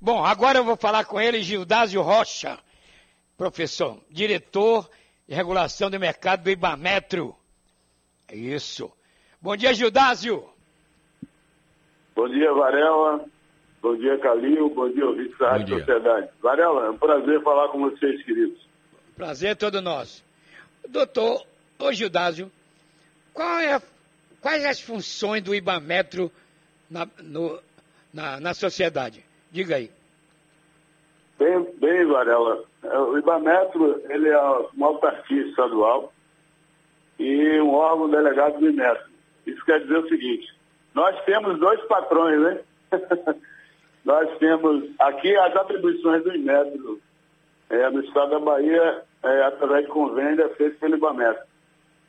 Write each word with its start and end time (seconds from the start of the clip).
Bom, 0.00 0.24
agora 0.24 0.58
eu 0.58 0.64
vou 0.64 0.76
falar 0.76 1.04
com 1.04 1.20
ele, 1.20 1.42
Gildásio 1.42 2.00
Rocha, 2.00 2.58
professor, 3.36 4.00
diretor 4.08 4.88
de 5.28 5.34
regulação 5.34 5.90
do 5.90 6.00
mercado 6.00 6.44
do 6.44 6.50
Ibametro. 6.50 7.36
É 8.26 8.34
isso. 8.34 8.90
Bom 9.42 9.54
dia, 9.54 9.74
Gildásio. 9.74 10.48
Bom 12.16 12.28
dia, 12.28 12.50
Varela. 12.50 13.26
Bom 13.82 13.94
dia, 13.96 14.18
Calil. 14.18 14.70
Bom 14.70 14.90
dia, 14.90 15.04
ouvintes 15.04 15.36
da 15.36 15.50
Rádio 15.50 15.78
Sociedade. 15.78 16.30
Varela, 16.40 16.86
é 16.86 16.90
um 16.90 16.98
prazer 16.98 17.42
falar 17.42 17.68
com 17.68 17.80
vocês, 17.80 18.24
queridos. 18.24 18.58
Prazer 19.14 19.50
é 19.50 19.54
todo 19.54 19.82
nosso. 19.82 20.24
Doutor, 20.88 21.46
ô 21.78 21.92
Gildásio, 21.92 22.50
qual 23.34 23.58
é, 23.58 23.82
quais 24.40 24.64
as 24.64 24.80
funções 24.80 25.42
do 25.42 25.54
Ibametro 25.54 26.32
na, 26.90 27.06
no, 27.22 27.60
na, 28.14 28.40
na 28.40 28.54
sociedade? 28.54 29.28
Diga 29.50 29.76
aí. 29.76 29.90
Bem, 31.38 31.66
bem, 31.78 32.06
Varela. 32.06 32.64
É, 32.82 32.98
o 32.98 33.18
Ibametro 33.18 34.02
ele 34.08 34.28
é 34.28 34.38
uma 34.74 34.88
autarquia 34.88 35.42
estadual 35.46 36.12
e 37.18 37.60
um 37.60 37.74
órgão 37.74 38.10
delegado 38.10 38.58
do 38.58 38.68
Imetro. 38.68 39.10
Isso 39.46 39.64
quer 39.64 39.80
dizer 39.80 39.98
o 39.98 40.08
seguinte, 40.08 40.54
nós 40.94 41.18
temos 41.24 41.58
dois 41.58 41.80
patrões, 41.82 42.40
né? 42.40 42.60
Nós 44.02 44.38
temos 44.38 44.90
aqui 44.98 45.36
as 45.36 45.54
atribuições 45.54 46.24
do 46.24 46.34
Inmetro 46.34 46.98
é, 47.68 47.90
no 47.90 48.00
estado 48.00 48.30
da 48.30 48.38
Bahia, 48.38 49.02
é, 49.22 49.42
através 49.42 49.84
de 49.84 49.92
convênio, 49.92 50.42
é 50.42 50.48
feito 50.54 50.78
pelo 50.78 50.96
Ibametro. 50.96 51.42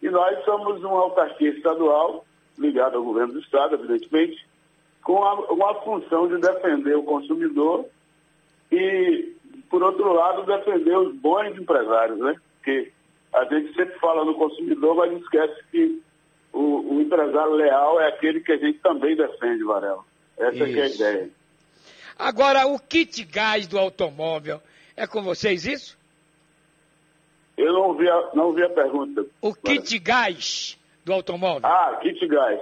E 0.02 0.10
nós 0.10 0.44
somos 0.46 0.82
uma 0.84 1.00
autarquia 1.00 1.50
estadual, 1.50 2.26
ligada 2.58 2.96
ao 2.96 3.04
governo 3.04 3.34
do 3.34 3.40
estado, 3.40 3.76
evidentemente, 3.76 4.44
com 5.04 5.24
a, 5.24 5.34
uma 5.52 5.76
função 5.82 6.28
de 6.28 6.38
defender 6.40 6.96
o 6.96 7.04
consumidor 7.04 7.86
e, 8.72 9.34
por 9.70 9.84
outro 9.84 10.14
lado, 10.14 10.46
defender 10.46 10.98
os 10.98 11.14
bons 11.16 11.58
empresários, 11.58 12.20
né? 12.20 12.36
Porque 12.58 12.92
a 13.34 13.46
gente 13.46 13.74
sempre 13.74 13.98
fala 14.00 14.26
no 14.26 14.36
consumidor, 14.36 14.96
mas 14.96 15.14
esquece 15.22 15.64
que 15.72 16.02
o, 16.54 16.96
o 16.96 17.02
empresário 17.02 17.54
leal 17.54 18.00
é 18.00 18.08
aquele 18.08 18.42
que 18.42 18.52
a 18.52 18.58
gente 18.58 18.80
também 18.80 19.16
defende, 19.16 19.64
Varela. 19.64 20.04
Essa 20.38 20.64
é, 20.64 20.80
é 20.80 20.82
a 20.84 20.88
ideia. 20.88 21.30
Agora, 22.18 22.68
o 22.68 22.80
kit 22.80 23.24
gás 23.24 23.68
do 23.68 23.80
automóvel, 23.80 24.62
é 24.96 25.08
com 25.08 25.24
vocês 25.24 25.66
isso? 25.66 25.98
Eu 27.58 27.74
não 27.74 27.94
vi 27.94 28.10
a, 28.10 28.30
não 28.34 28.54
vi 28.54 28.64
a 28.64 28.70
pergunta. 28.70 29.26
O 29.42 29.54
kit 29.54 29.98
gás 30.00 30.78
do 31.04 31.14
automóvel. 31.14 31.66
Ah, 31.66 31.98
kit 32.02 32.26
gás. 32.28 32.60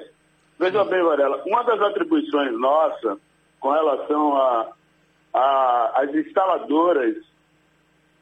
Veja 0.59 0.83
bem, 0.83 1.01
Varela, 1.01 1.41
uma 1.45 1.63
das 1.63 1.79
atribuições 1.79 2.51
nossa 2.59 3.17
com 3.61 3.71
relação 3.71 4.35
a, 4.35 4.67
a, 5.33 6.01
as 6.01 6.13
instaladoras 6.13 7.15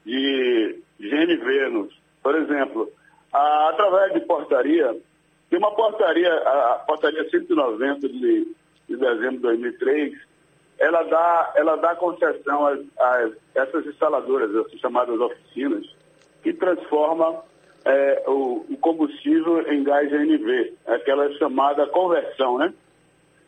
de 0.05 0.80
GNV, 0.99 1.89
por 2.21 2.35
exemplo, 2.35 2.91
a, 3.33 3.69
através 3.69 4.13
de 4.13 4.19
portaria, 4.19 4.95
tem 5.49 5.58
uma 5.58 5.73
portaria, 5.73 6.31
a 6.31 6.83
portaria 6.85 7.27
190 7.27 8.08
de, 8.08 8.55
de 8.88 8.97
dezembro 8.97 9.31
de 9.31 9.39
2003, 9.39 10.13
ela 10.77 11.02
dá, 11.03 11.53
ela 11.55 11.75
dá 11.77 11.95
concessão 11.95 12.67
a, 12.67 12.77
a 12.99 13.30
essas 13.55 13.83
instaladoras, 13.88 14.53
essas 14.53 14.80
chamadas 14.80 15.19
oficinas, 15.19 15.88
que 16.43 16.53
transforma 16.53 17.41
é, 17.88 18.23
o, 18.27 18.66
o, 18.69 18.77
combustível 18.81 19.61
em 19.71 19.81
gás 19.81 20.09
GNV, 20.11 20.73
aquela 20.85 21.31
chamada 21.38 21.88
conversão, 21.88 22.57
né? 22.57 22.73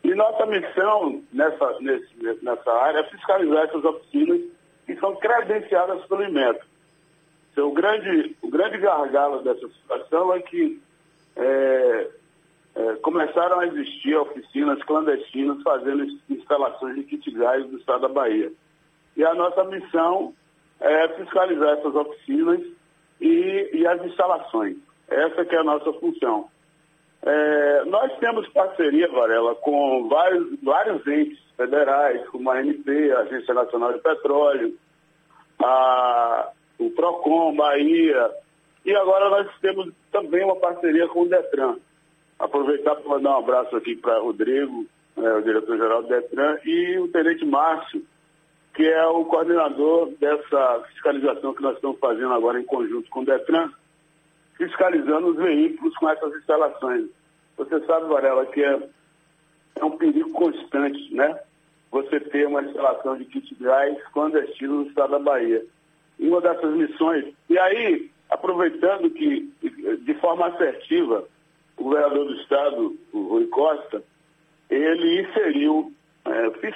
E 0.02 0.14
nossa 0.14 0.46
missão 0.46 1.22
nessa, 1.30 1.78
nesse, 1.80 2.08
nessa 2.42 2.72
área 2.72 3.00
é 3.00 3.10
fiscalizar 3.10 3.64
essas 3.64 3.84
oficinas 3.84 4.40
que 4.86 4.96
são 4.96 5.14
credenciadas 5.16 6.02
pelo 6.06 6.24
IMETRO. 6.24 6.66
Então, 7.52 7.68
o, 7.68 7.72
grande, 7.72 8.34
o 8.40 8.48
grande 8.48 8.78
gargalo 8.78 9.42
dessa 9.42 9.68
situação 9.68 10.32
é 10.32 10.40
que 10.40 10.80
é, 11.36 12.08
é, 12.76 12.92
começaram 13.02 13.60
a 13.60 13.66
existir 13.66 14.16
oficinas 14.16 14.82
clandestinas 14.84 15.62
fazendo 15.62 16.06
instalações 16.30 16.94
de 16.94 17.02
kit 17.02 17.30
gás 17.32 17.66
do 17.66 17.76
estado 17.76 18.02
da 18.02 18.08
Bahia. 18.08 18.50
E 19.14 19.22
a 19.22 19.34
nossa 19.34 19.64
missão 19.64 20.32
é 20.80 21.08
fiscalizar 21.08 21.76
essas 21.76 21.94
oficinas 21.94 22.79
e, 23.20 23.70
e 23.72 23.86
as 23.86 24.04
instalações. 24.04 24.76
Essa 25.08 25.44
que 25.44 25.54
é 25.54 25.58
a 25.58 25.64
nossa 25.64 25.92
função. 25.94 26.48
É, 27.22 27.84
nós 27.84 28.16
temos 28.18 28.48
parceria, 28.48 29.08
Varela, 29.08 29.54
com 29.56 30.08
vários, 30.08 30.58
vários 30.62 31.06
entes 31.06 31.38
federais, 31.56 32.26
como 32.28 32.50
a 32.50 32.58
ANP, 32.58 33.12
a 33.12 33.20
Agência 33.20 33.52
Nacional 33.52 33.92
de 33.92 33.98
Petróleo, 33.98 34.74
a, 35.62 36.50
o 36.78 36.90
PROCON, 36.90 37.54
Bahia, 37.54 38.30
e 38.84 38.96
agora 38.96 39.28
nós 39.28 39.48
temos 39.60 39.92
também 40.10 40.42
uma 40.44 40.56
parceria 40.56 41.06
com 41.08 41.22
o 41.22 41.28
DETRAN. 41.28 41.76
Aproveitar 42.38 42.96
para 42.96 43.10
mandar 43.10 43.32
um 43.32 43.40
abraço 43.40 43.76
aqui 43.76 43.94
para 43.96 44.20
Rodrigo, 44.20 44.86
é, 45.18 45.32
o 45.34 45.42
diretor-geral 45.42 46.02
do 46.02 46.08
DETRAN, 46.08 46.58
e 46.64 46.98
o 46.98 47.08
Tenente 47.08 47.44
Márcio, 47.44 48.02
que 48.74 48.86
é 48.86 49.06
o 49.06 49.24
coordenador 49.24 50.10
dessa 50.20 50.84
fiscalização 50.92 51.54
que 51.54 51.62
nós 51.62 51.74
estamos 51.74 51.98
fazendo 51.98 52.32
agora 52.32 52.60
em 52.60 52.64
conjunto 52.64 53.10
com 53.10 53.20
o 53.20 53.24
DETRAN, 53.24 53.72
fiscalizando 54.56 55.28
os 55.28 55.36
veículos 55.36 55.94
com 55.96 56.08
essas 56.08 56.34
instalações. 56.36 57.06
Você 57.56 57.80
sabe, 57.86 58.06
Varela, 58.06 58.46
que 58.46 58.62
é, 58.62 58.88
é 59.76 59.84
um 59.84 59.96
perigo 59.96 60.30
constante, 60.30 61.14
né? 61.14 61.38
Você 61.90 62.20
ter 62.20 62.46
uma 62.46 62.62
instalação 62.62 63.16
de 63.16 63.24
kit 63.24 63.54
gás 63.60 63.96
clandestino 64.12 64.76
no 64.76 64.86
estado 64.86 65.10
da 65.10 65.18
Bahia. 65.18 65.64
E 66.18 66.28
uma 66.28 66.40
dessas 66.40 66.72
missões. 66.74 67.34
E 67.48 67.58
aí, 67.58 68.10
aproveitando 68.30 69.10
que, 69.10 69.52
de 70.02 70.14
forma 70.20 70.46
assertiva, 70.46 71.26
o 71.76 71.84
governador 71.84 72.26
do 72.26 72.34
estado, 72.34 72.96
o 73.12 73.22
Rui 73.22 73.46
Costa, 73.48 74.02
ele 74.68 75.22
inseriu 75.22 75.92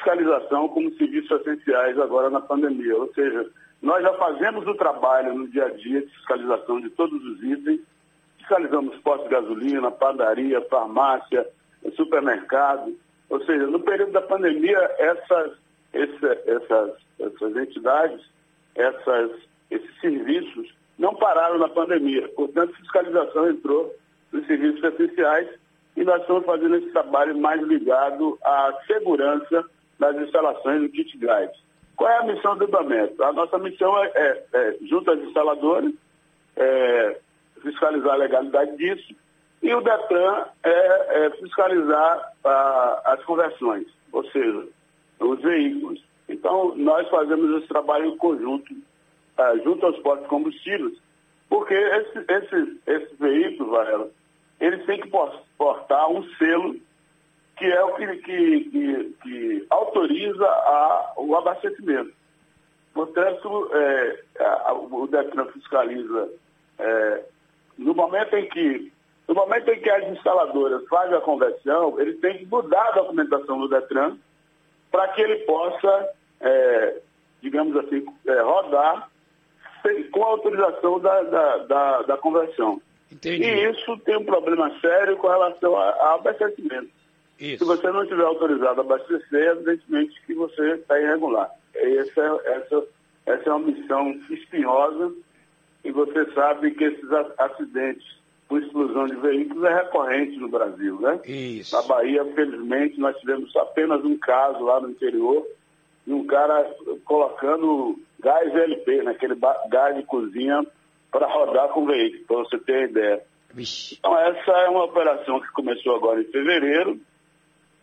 fiscalização 0.04 0.68
como 0.68 0.94
serviços 0.96 1.40
essenciais 1.40 1.98
agora 1.98 2.28
na 2.28 2.40
pandemia. 2.40 2.96
Ou 2.96 3.12
seja, 3.14 3.50
nós 3.80 4.02
já 4.02 4.12
fazemos 4.14 4.66
o 4.66 4.74
trabalho 4.74 5.34
no 5.34 5.48
dia 5.48 5.64
a 5.64 5.70
dia 5.70 6.02
de 6.02 6.10
fiscalização 6.12 6.80
de 6.80 6.90
todos 6.90 7.24
os 7.24 7.42
itens, 7.42 7.80
fiscalizamos 8.38 8.96
postos 8.98 9.28
de 9.28 9.34
gasolina, 9.34 9.90
padaria, 9.90 10.60
farmácia, 10.68 11.46
supermercado. 11.96 12.94
Ou 13.30 13.42
seja, 13.44 13.66
no 13.66 13.80
período 13.80 14.12
da 14.12 14.20
pandemia, 14.20 14.78
essas, 14.98 15.52
essa, 15.92 16.42
essas, 16.46 16.90
essas 17.18 17.56
entidades, 17.56 18.20
essas, 18.74 19.30
esses 19.70 20.00
serviços 20.00 20.74
não 20.98 21.14
pararam 21.14 21.58
na 21.58 21.68
pandemia. 21.68 22.28
Portanto, 22.36 22.76
fiscalização 22.76 23.48
entrou 23.48 23.94
dos 24.30 24.46
serviços 24.46 24.84
essenciais 24.84 25.48
e 25.96 26.04
nós 26.04 26.20
estamos 26.20 26.44
fazendo 26.44 26.76
esse 26.76 26.90
trabalho 26.90 27.38
mais 27.38 27.62
ligado 27.62 28.38
à 28.44 28.74
segurança 28.86 29.64
das 29.98 30.16
instalações 30.16 30.82
do 30.82 30.88
kit 30.88 31.16
gás. 31.18 31.50
Qual 31.96 32.10
é 32.10 32.18
a 32.18 32.24
missão 32.24 32.56
do 32.56 32.64
IBAMET? 32.64 33.20
A 33.22 33.32
nossa 33.32 33.58
missão 33.58 33.96
é, 34.02 34.10
é, 34.14 34.46
é 34.52 34.76
junto 34.82 35.10
às 35.10 35.20
instaladoras, 35.20 35.92
é, 36.56 37.20
fiscalizar 37.62 38.12
a 38.12 38.16
legalidade 38.16 38.76
disso, 38.76 39.14
e 39.62 39.72
o 39.72 39.80
DETRAN 39.80 40.46
é, 40.62 41.26
é 41.26 41.30
fiscalizar 41.30 42.32
a, 42.44 43.02
as 43.12 43.24
conversões, 43.24 43.86
ou 44.12 44.24
seja, 44.30 44.68
os 45.20 45.40
veículos. 45.40 46.02
Então, 46.28 46.74
nós 46.76 47.08
fazemos 47.08 47.58
esse 47.58 47.68
trabalho 47.68 48.06
em 48.06 48.16
conjunto, 48.16 48.74
tá, 49.36 49.56
junto 49.58 49.86
aos 49.86 49.98
postos 50.00 50.24
de 50.24 50.28
combustíveis, 50.28 50.98
porque 51.48 51.74
esses 51.74 52.28
esse, 52.28 52.80
esse 52.86 53.14
veículos, 53.16 53.70
Varela, 53.70 54.10
eles 54.60 54.84
têm 54.86 55.00
que 55.00 55.10
portar 55.56 56.10
um 56.10 56.22
selo 56.34 56.76
que 57.56 57.64
é 57.64 57.84
o 57.84 57.94
que, 57.94 58.06
que, 58.18 58.64
que, 58.70 59.16
que 59.22 59.66
autoriza 59.70 60.46
a, 60.46 61.14
o 61.16 61.36
abastecimento. 61.36 62.12
Portanto, 62.92 63.70
é, 63.72 64.22
a, 64.40 64.72
o 64.72 65.06
DETRAN 65.06 65.46
fiscaliza 65.46 66.28
é, 66.78 67.24
no 67.78 67.94
momento 67.94 68.36
em 68.36 68.48
que 68.48 68.92
no 69.26 69.34
momento 69.34 69.70
em 69.70 69.80
que 69.80 69.90
as 69.90 70.06
instaladoras 70.08 70.86
fazem 70.86 71.16
a 71.16 71.20
conversão, 71.20 71.98
eles 71.98 72.20
têm 72.20 72.38
que 72.38 72.46
mudar 72.46 72.88
a 72.88 72.92
documentação 72.92 73.58
do 73.58 73.68
DETRAN 73.68 74.18
para 74.90 75.08
que 75.08 75.22
ele 75.22 75.36
possa, 75.44 76.10
é, 76.40 77.00
digamos 77.40 77.74
assim, 77.76 78.04
é, 78.26 78.40
rodar 78.42 79.08
com 80.12 80.22
a 80.22 80.26
autorização 80.28 81.00
da, 81.00 81.22
da, 81.22 81.56
da, 81.58 82.02
da 82.02 82.16
conversão. 82.18 82.80
Entendi. 83.10 83.44
E 83.44 83.70
isso 83.70 83.96
tem 83.98 84.16
um 84.16 84.24
problema 84.24 84.70
sério 84.80 85.16
com 85.16 85.28
relação 85.28 85.76
ao 85.76 86.16
abastecimento. 86.16 86.90
Isso. 87.38 87.64
Se 87.64 87.64
você 87.64 87.90
não 87.90 88.02
estiver 88.02 88.24
autorizado 88.24 88.80
a 88.80 88.84
abastecer, 88.84 89.50
evidentemente 89.50 90.22
que 90.26 90.34
você 90.34 90.74
está 90.74 91.00
irregular. 91.00 91.50
Essa, 91.74 92.40
essa, 92.44 92.84
essa 93.26 93.48
é 93.48 93.52
uma 93.52 93.66
missão 93.66 94.10
espinhosa 94.30 95.12
e 95.84 95.90
você 95.90 96.30
sabe 96.32 96.70
que 96.72 96.84
esses 96.84 97.10
acidentes 97.38 98.14
por 98.48 98.62
explosão 98.62 99.06
de 99.06 99.16
veículos 99.16 99.64
é 99.64 99.74
recorrente 99.74 100.36
no 100.38 100.48
Brasil, 100.48 101.00
né? 101.00 101.20
Isso. 101.24 101.74
Na 101.74 101.82
Bahia, 101.82 102.24
felizmente, 102.34 103.00
nós 103.00 103.16
tivemos 103.18 103.54
apenas 103.56 104.04
um 104.04 104.16
caso 104.18 104.62
lá 104.62 104.80
no 104.80 104.90
interior 104.90 105.46
de 106.06 106.12
um 106.12 106.26
cara 106.26 106.70
colocando 107.04 107.98
gás 108.20 108.54
LP, 108.54 109.02
né, 109.02 109.12
aquele 109.12 109.34
gás 109.68 109.96
de 109.96 110.02
cozinha 110.04 110.64
para 111.10 111.26
rodar 111.26 111.68
com 111.70 111.82
o 111.82 111.86
veículo, 111.86 112.24
para 112.26 112.36
você 112.36 112.58
ter 112.58 112.90
ideia. 112.90 113.22
Vixe. 113.52 113.96
Então 113.98 114.18
essa 114.18 114.50
é 114.50 114.68
uma 114.68 114.84
operação 114.84 115.40
que 115.40 115.50
começou 115.52 115.94
agora 115.94 116.20
em 116.20 116.24
fevereiro. 116.24 117.00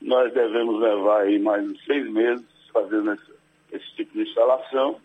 Nós 0.02 0.34
devemos 0.34 0.80
levar 0.82 1.22
aí 1.22 1.40
mais 1.40 1.64
uns 1.64 1.84
seis 1.86 2.10
meses 2.10 2.46
fazendo 2.74 3.14
esse, 3.14 3.32
esse 3.72 3.96
tipo 3.96 4.14
de 4.14 4.22
instalação. 4.22 5.00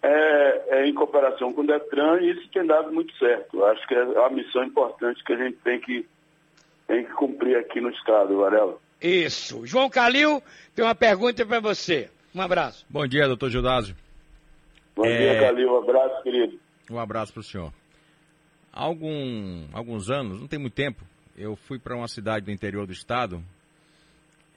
É, 0.00 0.78
é, 0.78 0.86
em 0.86 0.94
cooperação 0.94 1.52
com 1.52 1.62
o 1.62 1.66
Detran 1.66 2.20
e 2.20 2.30
isso 2.30 2.48
tem 2.50 2.64
dado 2.64 2.92
muito 2.92 3.12
certo. 3.16 3.64
Acho 3.64 3.86
que 3.88 3.94
é 3.94 4.04
uma 4.04 4.30
missão 4.30 4.62
importante 4.62 5.24
que 5.24 5.32
a 5.32 5.36
gente 5.36 5.56
tem 5.58 5.80
que, 5.80 6.06
tem 6.86 7.04
que 7.04 7.12
cumprir 7.14 7.56
aqui 7.56 7.80
no 7.80 7.90
Estado, 7.90 8.36
Varela. 8.36 8.78
Isso. 9.02 9.66
João 9.66 9.90
Calil 9.90 10.40
tem 10.74 10.84
uma 10.84 10.94
pergunta 10.94 11.44
para 11.44 11.58
você. 11.58 12.08
Um 12.32 12.40
abraço. 12.40 12.86
Bom 12.88 13.06
dia, 13.06 13.26
doutor 13.26 13.50
Gildásio. 13.50 13.96
Bom 14.94 15.04
é... 15.04 15.16
dia, 15.16 15.40
Calil. 15.40 15.72
Um 15.72 15.78
abraço, 15.78 16.22
querido. 16.22 16.60
Um 16.90 16.98
abraço 16.98 17.32
para 17.32 17.40
o 17.40 17.44
senhor. 17.44 17.72
Há 18.72 18.84
algum, 18.84 19.66
alguns 19.72 20.10
anos, 20.10 20.40
não 20.40 20.46
tem 20.46 20.58
muito 20.58 20.74
tempo, 20.74 21.02
eu 21.36 21.56
fui 21.56 21.78
para 21.78 21.96
uma 21.96 22.06
cidade 22.06 22.46
do 22.46 22.52
interior 22.52 22.86
do 22.86 22.92
estado, 22.92 23.42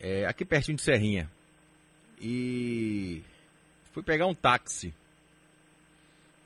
é, 0.01 0.25
aqui 0.25 0.44
pertinho 0.44 0.75
de 0.75 0.81
Serrinha, 0.81 1.30
e 2.19 3.21
fui 3.94 4.01
pegar 4.01 4.25
um 4.25 4.33
táxi. 4.33 4.94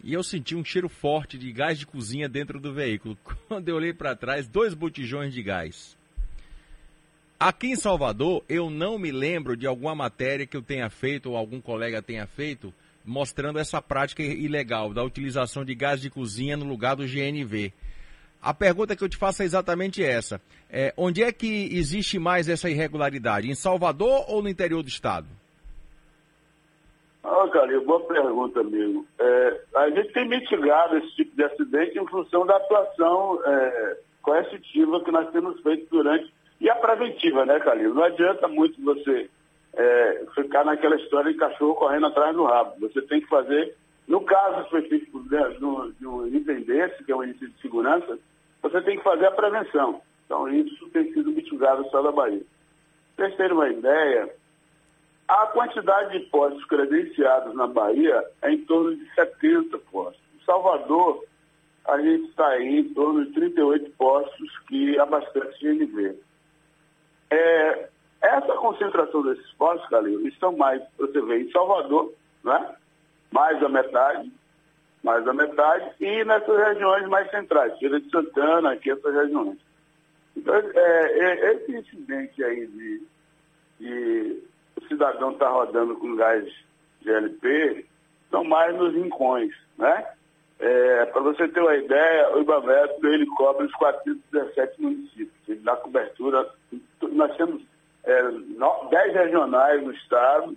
E 0.04 0.14
eu 0.14 0.24
senti 0.24 0.56
um 0.56 0.64
cheiro 0.64 0.88
forte 0.88 1.38
de 1.38 1.52
gás 1.52 1.80
de 1.80 1.86
cozinha 1.88 2.30
dentro 2.30 2.60
do 2.60 2.74
veículo. 2.74 3.18
Quando 3.48 3.70
eu 3.70 3.76
olhei 3.76 3.94
para 3.94 4.16
trás, 4.16 4.48
dois 4.48 4.74
botijões 4.74 5.34
de 5.34 5.42
gás. 5.42 5.98
Aqui 7.40 7.68
em 7.68 7.76
Salvador, 7.76 8.44
eu 8.48 8.70
não 8.70 9.00
me 9.00 9.12
lembro 9.12 9.58
de 9.58 9.66
alguma 9.66 9.96
matéria 9.96 10.46
que 10.46 10.56
eu 10.56 10.62
tenha 10.62 10.90
feito 10.90 11.32
ou 11.32 11.38
algum 11.38 11.60
colega 11.60 12.02
tenha 12.02 12.28
feito 12.28 12.74
mostrando 13.04 13.60
essa 13.60 13.82
prática 13.82 14.24
ilegal 14.24 14.94
da 14.94 15.04
utilização 15.04 15.64
de 15.64 15.76
gás 15.76 16.02
de 16.02 16.10
cozinha 16.10 16.58
no 16.58 16.66
lugar 16.66 16.96
do 16.96 17.06
GNV. 17.06 17.72
A 18.46 18.54
pergunta 18.54 18.96
que 18.96 19.04
eu 19.04 19.10
te 19.10 19.18
faço 19.18 19.42
é 19.42 19.46
exatamente 19.46 20.04
essa. 20.04 20.40
É, 20.70 20.94
onde 20.96 21.24
é 21.24 21.32
que 21.32 21.68
existe 21.76 22.20
mais 22.20 22.48
essa 22.48 22.70
irregularidade? 22.70 23.50
Em 23.50 23.56
Salvador 23.56 24.24
ou 24.30 24.44
no 24.44 24.48
interior 24.48 24.84
do 24.84 24.88
estado? 24.88 25.26
Ah, 27.24 27.50
cara, 27.52 27.82
boa 27.82 28.02
pergunta, 28.02 28.60
amigo. 28.60 29.04
É, 29.18 29.62
a 29.78 29.90
gente 29.90 30.14
tem 30.14 30.30
mitigado 30.30 30.96
esse 30.98 31.16
tipo 31.16 31.36
de 31.36 31.44
acidente 31.44 31.98
em 31.98 32.06
função 32.06 32.46
da 32.46 32.56
atuação 32.58 33.42
é, 33.44 33.98
coercitiva 34.22 35.04
que 35.04 35.10
nós 35.10 35.28
temos 35.32 35.60
feito 35.62 35.88
durante 35.90 36.32
e 36.62 36.70
a 36.70 36.76
preventiva, 36.76 37.48
né, 37.48 37.60
Calil? 37.62 37.96
Não 37.96 38.04
adianta 38.04 38.48
muito 38.48 38.80
você 38.84 39.28
é, 39.74 40.24
ficar 40.36 40.64
naquela 40.64 40.98
história 40.98 41.34
de 41.34 41.40
cachorro 41.40 41.74
correndo 41.74 42.06
atrás 42.06 42.36
do 42.36 42.44
rabo. 42.44 42.76
Você 42.80 43.02
tem 43.02 43.22
que 43.22 43.28
fazer, 43.28 43.76
no 44.08 44.22
caso 44.22 44.62
específico 44.66 45.20
de 45.28 46.08
um 46.08 46.28
item 46.28 46.62
desse, 46.62 47.04
que 47.04 47.12
é 47.12 47.16
um 47.16 47.24
índice 47.24 47.48
de 47.48 47.60
segurança, 47.60 48.20
você 48.70 48.82
tem 48.82 48.98
que 48.98 49.04
fazer 49.04 49.28
a 49.28 49.32
prevenção. 49.32 50.02
Então, 50.26 50.48
isso 50.50 50.90
tem 50.90 51.14
sido 51.14 51.32
mitigado 51.32 51.82
no 51.82 51.86
estado 51.86 52.06
da 52.06 52.12
Bahia. 52.12 52.42
Para 53.16 53.26
vocês 53.26 53.38
terem 53.38 53.56
uma 53.56 53.70
ideia, 53.70 54.34
a 55.28 55.48
quantidade 55.48 56.18
de 56.18 56.26
postos 56.26 56.66
credenciados 56.66 57.54
na 57.54 57.68
Bahia 57.68 58.26
é 58.42 58.52
em 58.52 58.66
torno 58.66 58.96
de 58.96 59.14
70 59.14 59.78
postos. 59.92 60.20
Em 60.36 60.44
Salvador, 60.44 61.24
a 61.88 62.00
gente 62.02 62.28
está 62.30 62.48
aí 62.48 62.80
em 62.80 62.94
torno 62.94 63.26
de 63.26 63.34
38 63.34 63.92
postos 63.92 64.60
que 64.68 64.98
abastecem 64.98 65.78
GNV. 65.78 66.20
É, 67.30 67.90
essa 68.22 68.54
concentração 68.56 69.22
desses 69.22 69.52
postos, 69.54 69.88
Calil, 69.90 70.28
estão 70.28 70.58
mais, 70.58 70.82
você 70.98 71.22
vê, 71.22 71.44
em 71.44 71.52
Salvador, 71.52 72.12
né? 72.44 72.76
mais 73.32 73.60
da 73.60 73.70
metade, 73.70 74.32
mais 75.06 75.24
da 75.24 75.34
metade, 75.34 75.92
e 76.00 76.26
nessas 76.26 76.58
regiões 76.58 77.08
mais 77.08 77.30
centrais, 77.30 77.78
Feira 77.78 78.02
de 78.02 78.10
Santana, 78.10 78.72
aqui 78.72 78.90
essas 78.90 79.14
regiões. 79.14 79.58
Então, 80.36 80.56
é, 80.56 81.20
é, 81.20 81.54
esse 81.54 81.78
incidente 81.78 82.44
aí 82.44 82.66
de, 82.66 83.04
de 83.80 84.44
o 84.76 84.88
cidadão 84.88 85.32
estar 85.32 85.46
tá 85.46 85.52
rodando 85.52 85.96
com 85.96 86.16
gás 86.16 86.52
GLP 87.04 87.86
são 88.32 88.44
mais 88.44 88.76
nos 88.76 88.96
rincões, 88.96 89.56
né? 89.78 90.06
É, 90.58 91.06
Para 91.06 91.22
você 91.22 91.48
ter 91.50 91.60
uma 91.60 91.76
ideia, 91.76 92.36
o 92.36 92.42
Ibametro 92.42 93.14
ele 93.14 93.28
cobre 93.28 93.68
os 93.68 93.74
417 93.74 94.82
municípios. 94.82 95.30
Ele 95.48 95.60
dá 95.60 95.76
cobertura. 95.76 96.50
Nós 97.12 97.36
temos 97.36 97.62
é, 98.06 98.22
10 98.90 99.14
regionais 99.14 99.84
no 99.84 99.92
Estado, 99.92 100.56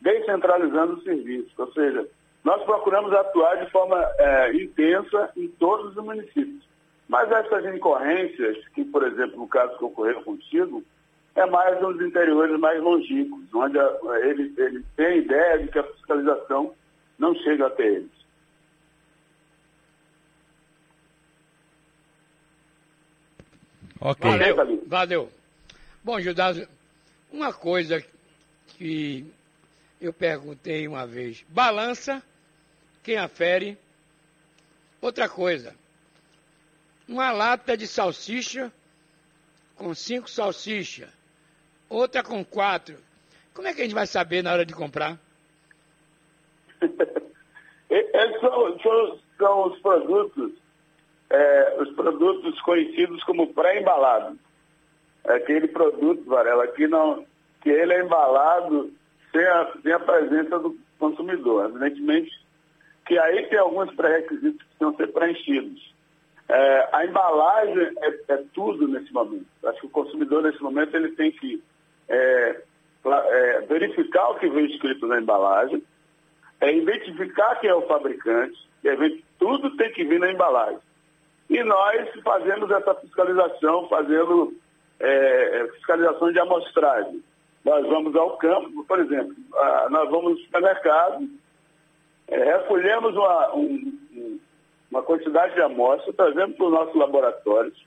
descentralizando 0.00 0.94
o 0.94 1.02
serviço. 1.02 1.50
Ou 1.56 1.72
seja, 1.72 2.06
nós 2.46 2.62
procuramos 2.62 3.12
atuar 3.12 3.56
de 3.56 3.68
forma 3.72 4.00
é, 4.20 4.54
intensa 4.54 5.32
em 5.36 5.48
todos 5.48 5.96
os 5.96 6.04
municípios. 6.04 6.62
Mas 7.08 7.28
essas 7.28 7.74
incorrências, 7.74 8.56
que, 8.68 8.84
por 8.84 9.04
exemplo, 9.04 9.36
no 9.36 9.48
caso 9.48 9.76
que 9.76 9.84
ocorreu 9.84 10.22
contigo, 10.22 10.80
é 11.34 11.44
mais 11.44 11.82
nos 11.82 12.00
interiores 12.00 12.56
mais 12.60 12.80
longínquos, 12.80 13.52
onde 13.52 13.76
ele, 14.22 14.54
ele 14.58 14.84
tem 14.94 15.18
ideia 15.18 15.58
de 15.58 15.68
que 15.72 15.78
a 15.80 15.82
fiscalização 15.82 16.72
não 17.18 17.34
chega 17.34 17.66
até 17.66 17.84
eles. 17.84 18.10
Ok. 24.00 24.30
Valeu. 24.54 24.84
Valeu. 24.86 25.30
Bom, 26.04 26.20
Judas, 26.20 26.68
uma 27.32 27.52
coisa 27.52 28.00
que 28.68 29.26
eu 30.00 30.12
perguntei 30.12 30.86
uma 30.86 31.08
vez: 31.08 31.44
balança, 31.48 32.22
quem 33.06 33.16
afere? 33.18 33.78
Outra 35.00 35.28
coisa, 35.28 35.76
uma 37.08 37.30
lata 37.30 37.76
de 37.76 37.86
salsicha 37.86 38.72
com 39.76 39.94
cinco 39.94 40.28
salsichas, 40.28 41.08
outra 41.88 42.24
com 42.24 42.44
quatro. 42.44 42.96
Como 43.54 43.68
é 43.68 43.72
que 43.72 43.80
a 43.80 43.84
gente 43.84 43.94
vai 43.94 44.08
saber 44.08 44.42
na 44.42 44.52
hora 44.52 44.66
de 44.66 44.74
comprar? 44.74 45.16
Esses 47.88 48.40
são, 48.40 48.78
são, 48.80 49.18
são 49.38 49.66
os 49.68 49.78
produtos 49.78 50.52
é, 51.30 51.76
os 51.80 51.94
produtos 51.94 52.60
conhecidos 52.62 53.22
como 53.22 53.54
pré-embalados. 53.54 54.36
Aquele 55.24 55.68
produto, 55.68 56.24
Varela, 56.24 56.66
que, 56.68 56.88
não, 56.88 57.24
que 57.62 57.68
ele 57.68 57.92
é 57.92 58.02
embalado 58.02 58.92
sem 59.30 59.46
a, 59.46 59.72
sem 59.80 59.92
a 59.92 60.00
presença 60.00 60.58
do 60.58 60.76
consumidor. 60.98 61.66
Evidentemente 61.66 62.45
que 63.06 63.18
aí 63.18 63.46
tem 63.46 63.58
alguns 63.58 63.94
pré-requisitos 63.94 64.60
que 64.60 64.68
precisam 64.76 64.96
ser 64.96 65.12
preenchidos. 65.12 65.94
É, 66.48 66.88
a 66.92 67.04
embalagem 67.04 67.92
é, 67.98 68.34
é, 68.34 68.44
tudo 68.52 68.86
nesse 68.86 69.12
momento. 69.12 69.46
Acho 69.64 69.80
que 69.80 69.86
o 69.86 69.90
consumidor, 69.90 70.42
nesse 70.42 70.62
momento, 70.62 70.94
ele 70.94 71.12
tem 71.12 71.32
que 71.32 71.62
é, 72.08 72.62
é 73.04 73.60
verificar 73.62 74.30
o 74.30 74.38
que 74.38 74.48
vem 74.48 74.66
escrito 74.66 75.06
na 75.06 75.20
embalagem, 75.20 75.82
é 76.60 76.72
identificar 76.72 77.56
quem 77.56 77.70
é 77.70 77.74
o 77.74 77.86
fabricante, 77.86 78.56
e 78.84 79.24
tudo 79.38 79.76
tem 79.76 79.92
que 79.92 80.04
vir 80.04 80.20
na 80.20 80.30
embalagem. 80.30 80.78
E 81.50 81.62
nós 81.62 82.08
fazemos 82.24 82.70
essa 82.70 82.94
fiscalização, 82.94 83.88
fazendo 83.88 84.54
é, 84.98 85.68
fiscalização 85.74 86.32
de 86.32 86.40
amostragem. 86.40 87.22
Nós 87.64 87.84
vamos 87.86 88.14
ao 88.14 88.36
campo, 88.36 88.84
por 88.84 89.00
exemplo, 89.00 89.34
nós 89.90 90.08
vamos 90.08 90.32
no 90.32 90.38
supermercado, 90.38 91.28
é, 92.28 92.56
recolhemos 92.58 93.14
uma, 93.14 93.54
um, 93.54 94.38
uma 94.90 95.02
quantidade 95.02 95.54
de 95.54 95.62
amostras, 95.62 96.16
trazemos 96.16 96.56
para 96.56 96.66
os 96.66 96.72
nossos 96.72 96.94
laboratórios, 96.94 97.86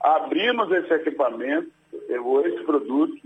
abrimos 0.00 0.70
esse 0.70 0.92
equipamento, 0.94 1.70
esse 1.92 2.64
produto, 2.64 3.20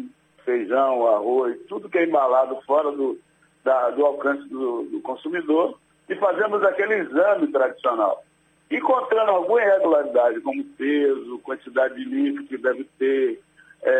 feijão, 0.44 1.06
arroz, 1.06 1.58
tudo 1.68 1.88
que 1.88 1.98
é 1.98 2.04
embalado 2.04 2.60
fora 2.62 2.90
do, 2.92 3.18
da, 3.62 3.90
do 3.90 4.04
alcance 4.04 4.48
do, 4.48 4.84
do 4.84 5.00
consumidor, 5.00 5.78
e 6.08 6.14
fazemos 6.16 6.62
aquele 6.62 6.94
exame 6.94 7.48
tradicional. 7.48 8.24
Encontrando 8.70 9.30
alguma 9.30 9.62
irregularidade, 9.62 10.40
como 10.40 10.64
peso, 10.64 11.38
quantidade 11.40 11.94
de 11.94 12.04
líquido 12.04 12.46
que 12.48 12.58
deve 12.58 12.84
ter, 12.98 13.40
é, 13.82 13.90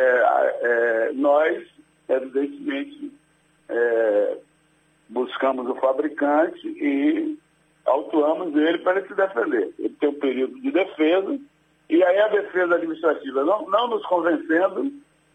é, 0.62 1.10
nós, 1.14 1.66
evidentemente, 2.08 3.12
é, 3.68 4.38
buscamos 5.08 5.68
o 5.68 5.74
fabricante 5.76 6.66
e 6.66 7.38
autuamos 7.86 8.54
ele 8.54 8.78
para 8.78 8.98
ele 8.98 9.08
se 9.08 9.14
defender. 9.14 9.74
Ele 9.78 9.96
tem 10.00 10.08
um 10.08 10.20
período 10.20 10.60
de 10.60 10.70
defesa, 10.70 11.38
e 11.88 12.02
aí 12.02 12.18
a 12.18 12.28
defesa 12.28 12.74
administrativa 12.74 13.44
não, 13.44 13.68
não 13.68 13.88
nos 13.88 14.04
convencendo, 14.06 14.92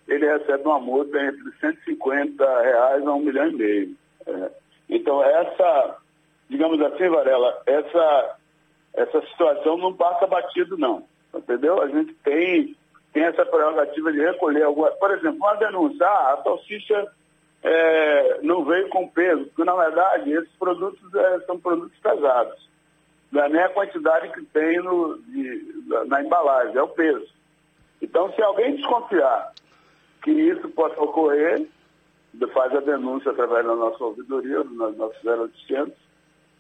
ele 0.08 0.26
recebe 0.26 0.64
uma 0.66 0.80
multa 0.80 1.20
entre 1.24 1.52
150 1.60 2.62
reais 2.62 3.08
a 3.08 3.14
um 3.14 3.20
milhão 3.20 3.48
e 3.48 3.56
meio. 3.56 3.96
É. 4.28 4.52
Então, 4.90 5.24
essa, 5.24 5.98
digamos 6.50 6.80
assim, 6.82 7.10
Varela, 7.10 7.62
essa 7.66 8.38
essa 8.94 9.22
situação 9.28 9.78
não 9.78 9.94
passa 9.94 10.28
batido, 10.28 10.78
não. 10.78 11.04
Entendeu? 11.34 11.82
A 11.82 11.88
gente 11.88 12.14
tem, 12.24 12.76
tem 13.12 13.24
essa 13.24 13.46
prerrogativa 13.46 14.12
de 14.12 14.20
recolher 14.20 14.64
alguma. 14.64 14.92
Por 14.92 15.12
exemplo, 15.12 15.38
uma 15.38 15.56
denúncia, 15.56 16.06
ah, 16.06 16.34
a 16.34 16.44
salsicha 16.44 17.12
é, 17.64 18.40
não 18.42 18.66
veio 18.66 18.90
com 18.90 19.08
peso, 19.08 19.46
porque 19.46 19.64
na 19.64 19.76
verdade 19.76 20.32
esses 20.32 20.52
produtos 20.58 21.14
é, 21.16 21.40
são 21.42 21.60
produtos 21.60 21.98
pesados. 22.00 22.70
Não 23.32 23.44
é 23.44 23.50
nem 23.50 23.64
a 23.64 23.70
quantidade 23.70 24.30
que 24.32 24.44
tem 24.46 24.78
no, 24.80 25.18
de, 25.20 25.84
na 26.08 26.22
embalagem, 26.22 26.78
é 26.78 26.84
o 26.84 26.88
peso. 26.90 27.28
Então, 28.02 28.32
se 28.34 28.42
alguém 28.44 28.76
desconfiar 28.76 29.54
que 30.22 30.32
isso 30.32 30.70
possa 30.70 31.02
ocorrer, 31.02 31.68
faz 32.54 32.76
a 32.76 32.82
denúncia 32.82 33.32
através 33.32 33.66
da 33.66 33.76
nossa 33.76 34.04
ouvidoria, 34.04 34.64
dos 34.64 34.98
nossos 34.98 35.24
0800, 35.24 35.94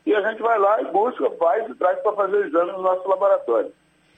e 0.05 0.15
a 0.15 0.29
gente 0.29 0.41
vai 0.41 0.57
lá 0.57 0.81
e 0.81 0.85
busca, 0.85 1.29
faz 1.31 1.69
e 1.69 1.75
traz 1.75 1.99
para 1.99 2.13
fazer 2.13 2.37
o 2.37 2.45
exame 2.45 2.71
no 2.71 2.81
nosso 2.81 3.07
laboratório. 3.07 3.71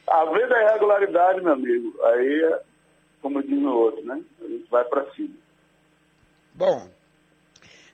A 0.07 0.23
irregularidade, 0.25 1.41
meu 1.41 1.53
amigo, 1.53 1.93
aí, 2.03 2.43
é, 2.43 2.61
como 3.21 3.41
diz 3.41 3.59
no 3.59 3.75
outro, 3.75 4.03
né? 4.05 4.21
A 4.43 4.47
gente 4.47 4.69
vai 4.69 4.83
para 4.85 5.05
cima. 5.11 5.33
Bom, 6.55 6.89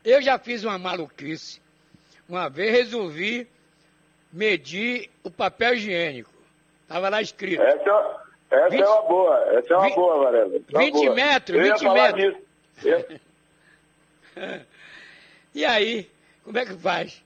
eu 0.05 0.21
já 0.21 0.37
fiz 0.37 0.63
uma 0.63 0.77
maluquice. 0.77 1.59
Uma 2.29 2.47
vez 2.47 2.71
resolvi 2.71 3.47
medir 4.31 5.09
o 5.23 5.31
papel 5.31 5.73
higiênico. 5.73 6.31
Estava 6.83 7.09
lá 7.09 7.23
escrito. 7.23 7.59
Essa, 7.59 8.21
é, 8.51 8.55
essa 8.57 8.69
20, 8.69 8.81
é 8.81 8.87
uma 8.87 9.01
boa, 9.01 9.37
essa 9.57 9.73
é 9.73 9.77
uma 9.77 9.85
20, 9.87 9.95
boa, 9.95 10.23
Varela. 10.23 10.59
20 10.77 10.91
boa. 10.91 11.15
metros, 11.15 11.61
20 11.61 11.89
metros. 11.89 12.37
e 15.55 15.65
aí, 15.65 16.07
como 16.43 16.59
é 16.59 16.65
que 16.65 16.77
faz? 16.77 17.23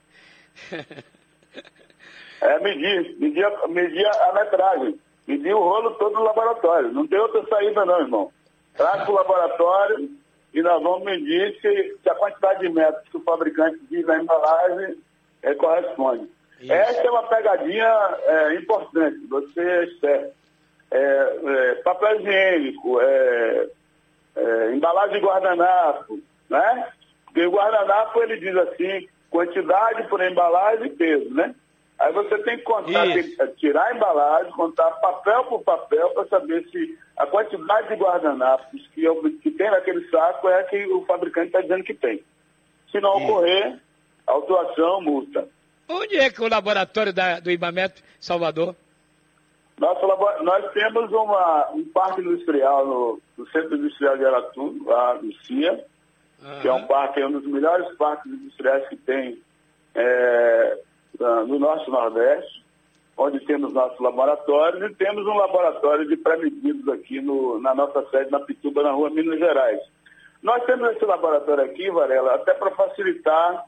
é 2.39 2.59
medir, 2.59 3.17
medir, 3.19 3.45
medir 3.67 4.07
a 4.07 4.33
metragem, 4.33 4.97
medir 5.27 5.53
o 5.53 5.59
rolo 5.59 5.95
todo 5.95 6.13
no 6.13 6.23
laboratório. 6.23 6.93
Não 6.93 7.05
tem 7.05 7.19
outra 7.19 7.45
saída 7.49 7.85
não, 7.85 7.99
irmão. 7.99 8.31
Traz 8.73 9.03
para 9.03 9.11
o 9.11 9.15
laboratório 9.15 10.24
e 10.55 10.61
nós 10.61 10.81
vamos 10.81 11.03
medir 11.03 11.53
se, 11.61 11.97
se, 12.01 12.09
a 12.09 12.15
quantidade 12.15 12.61
de 12.61 12.69
metros 12.69 13.03
que 13.09 13.17
o 13.17 13.23
fabricante 13.23 13.77
diz 13.91 14.05
na 14.05 14.21
embalagem 14.21 14.95
é, 15.43 15.53
corresponde. 15.53 16.29
Isso. 16.61 16.71
Essa 16.71 17.01
é 17.01 17.11
uma 17.11 17.27
pegadinha 17.27 18.17
é, 18.23 18.55
importante, 18.55 19.17
você 19.27 19.89
é, 20.03 20.31
é, 20.91 21.75
papel 21.83 22.21
higiênico, 22.21 23.01
é, 23.01 23.67
é, 24.37 24.71
embalagem 24.71 25.19
de 25.19 25.25
guardanapo, 25.25 26.19
né? 26.49 26.87
Porque 27.25 27.45
o 27.45 27.51
guardanapo 27.51 28.23
ele 28.23 28.37
diz 28.37 28.55
assim, 28.55 29.09
quantidade 29.29 30.07
por 30.07 30.21
embalagem 30.21 30.87
e 30.87 30.89
peso, 30.91 31.33
né? 31.33 31.53
Aí 31.97 32.11
você 32.11 32.37
tem 32.39 32.57
que 32.57 32.63
contar, 32.63 33.03
tem 33.05 33.23
que 33.23 33.47
tirar 33.57 33.85
a 33.85 33.95
embalagem, 33.95 34.51
contar 34.51 34.91
papel 34.91 35.45
por 35.45 35.63
papel 35.63 36.09
para 36.09 36.27
saber 36.27 36.67
se 36.69 36.97
a 37.17 37.25
quantidade 37.25 37.87
de 37.87 37.95
guardanapos 37.95 38.87
que, 38.93 39.03
eu, 39.03 39.21
que 39.41 39.51
tem 39.51 39.71
naquele 39.71 40.07
saco 40.09 40.49
é 40.49 40.59
a 40.59 40.63
que 40.63 40.85
o 40.87 41.05
fabricante 41.05 41.47
está 41.47 41.61
dizendo 41.61 41.83
que 41.83 41.93
tem. 41.93 42.21
Se 42.91 42.99
não 42.99 43.17
Isso. 43.17 43.23
ocorrer, 43.23 43.79
autuação, 44.27 45.01
multa. 45.01 45.47
Onde 45.87 46.17
é 46.17 46.29
que 46.29 46.41
o 46.41 46.49
laboratório 46.49 47.13
da, 47.13 47.39
do 47.39 47.49
Ibamet 47.49 48.03
Salvador? 48.19 48.75
Nós 49.77 50.71
temos 50.73 51.11
uma, 51.11 51.69
um 51.71 51.83
parque 51.93 52.21
industrial 52.21 52.85
no, 52.85 53.21
no 53.37 53.47
Centro 53.49 53.75
Industrial 53.75 54.17
de 54.17 54.25
Aratu, 54.25 54.83
lá 54.85 55.15
no 55.15 55.33
CIA, 55.43 55.85
uhum. 56.41 56.61
que 56.61 56.67
é 56.67 56.73
um 56.73 56.87
parque, 56.87 57.19
é 57.19 57.27
um 57.27 57.31
dos 57.31 57.45
melhores 57.45 57.93
parques 57.97 58.31
industriais 58.31 58.87
que 58.87 58.95
tem 58.95 59.37
é, 59.93 60.79
no 61.19 61.59
nosso 61.59 61.89
Nordeste, 61.89 62.63
onde 63.17 63.39
temos 63.45 63.73
nossos 63.73 63.99
laboratórios 63.99 64.91
e 64.91 64.95
temos 64.95 65.25
um 65.25 65.35
laboratório 65.35 66.07
de 66.07 66.17
pré-medidos 66.17 66.87
aqui 66.89 67.21
no, 67.21 67.59
na 67.59 67.73
nossa 67.73 68.05
sede 68.09 68.31
na 68.31 68.39
Pituba, 68.39 68.83
na 68.83 68.91
rua 68.91 69.09
Minas 69.09 69.39
Gerais. 69.39 69.79
Nós 70.43 70.63
temos 70.65 70.89
esse 70.91 71.05
laboratório 71.05 71.63
aqui, 71.63 71.89
Varela, 71.89 72.35
até 72.35 72.53
para 72.53 72.71
facilitar 72.71 73.65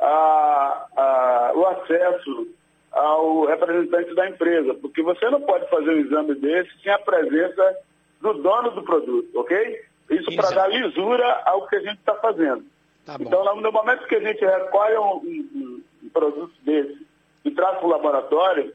a, 0.00 0.86
a, 0.96 1.52
o 1.54 1.66
acesso 1.66 2.48
ao 2.92 3.44
representante 3.46 4.14
da 4.14 4.28
empresa, 4.28 4.74
porque 4.74 5.02
você 5.02 5.28
não 5.28 5.40
pode 5.40 5.68
fazer 5.68 5.90
um 5.90 5.98
exame 5.98 6.34
desse 6.36 6.70
sem 6.82 6.92
a 6.92 6.98
presença 6.98 7.76
do 8.20 8.34
dono 8.34 8.70
do 8.70 8.82
produto, 8.84 9.28
ok? 9.34 9.82
Isso 10.10 10.34
para 10.36 10.50
dar 10.50 10.68
lisura 10.68 11.42
ao 11.46 11.66
que 11.66 11.76
a 11.76 11.80
gente 11.80 11.98
está 11.98 12.14
fazendo. 12.14 12.64
Tá 13.04 13.16
então, 13.20 13.60
no 13.60 13.72
momento 13.72 14.06
que 14.06 14.14
a 14.14 14.20
gente 14.20 14.44
recolhe 14.44 14.96
um, 14.96 15.16
um, 15.16 15.82
um 16.04 16.08
produto 16.08 16.52
desse 16.62 17.06
e 17.44 17.50
traz 17.50 17.78
para 17.78 17.86
o 17.86 17.90
laboratório, 17.90 18.74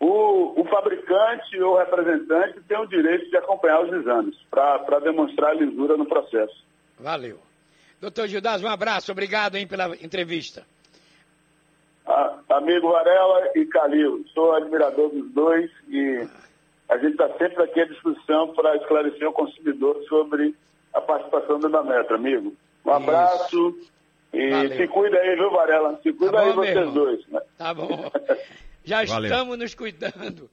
o, 0.00 0.60
o, 0.60 0.64
fabricante 0.64 1.60
ou 1.60 1.76
representante 1.76 2.60
tem 2.68 2.78
o 2.78 2.86
direito 2.86 3.28
de 3.30 3.36
acompanhar 3.36 3.84
os 3.84 3.92
exames 3.92 4.36
para 4.50 5.00
demonstrar 5.00 5.56
lisura 5.56 5.96
no 5.96 6.06
processo. 6.06 6.64
Valeu. 6.98 7.38
Doutor 8.00 8.28
Gildas, 8.28 8.62
um 8.62 8.68
abraço, 8.68 9.10
obrigado 9.10 9.56
hein, 9.56 9.66
pela 9.66 9.88
entrevista. 9.96 10.64
Ah, 12.06 12.38
amigo 12.50 12.90
Varela 12.90 13.50
e 13.56 13.66
Calil, 13.66 14.24
sou 14.32 14.54
admirador 14.54 15.10
dos 15.10 15.30
dois 15.32 15.70
e 15.88 16.26
a 16.88 16.96
gente 16.96 17.12
está 17.12 17.28
sempre 17.36 17.64
aqui 17.64 17.80
à 17.80 17.86
disposição 17.86 18.54
para 18.54 18.76
esclarecer 18.76 19.28
o 19.28 19.32
consumidor 19.32 20.00
sobre 20.08 20.54
a 20.94 21.00
participação 21.00 21.58
do 21.58 21.68
Metro, 21.84 22.14
amigo. 22.14 22.54
Um 22.84 22.90
abraço 22.90 23.68
Isso. 23.80 23.92
E 24.32 24.50
Valeu. 24.50 24.76
se 24.76 24.88
cuida 24.88 25.16
aí, 25.18 25.34
viu, 25.36 25.50
Varela? 25.50 26.00
Se 26.02 26.12
cuida 26.12 26.32
tá 26.32 26.52
bom, 26.52 26.60
aí 26.60 26.72
vocês 26.74 26.92
dois. 26.92 27.26
Né? 27.28 27.40
Tá 27.56 27.74
bom. 27.74 28.10
Já 28.84 29.04
Valeu. 29.04 29.30
estamos 29.30 29.58
nos 29.58 29.74
cuidando. 29.74 30.46